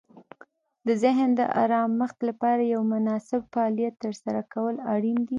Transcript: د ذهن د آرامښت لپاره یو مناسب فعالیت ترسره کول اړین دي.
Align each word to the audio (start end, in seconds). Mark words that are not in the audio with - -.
د 0.87 0.89
ذهن 1.03 1.29
د 1.39 1.41
آرامښت 1.63 2.17
لپاره 2.29 2.61
یو 2.73 2.81
مناسب 2.93 3.41
فعالیت 3.53 3.95
ترسره 4.03 4.41
کول 4.53 4.75
اړین 4.93 5.19
دي. 5.27 5.29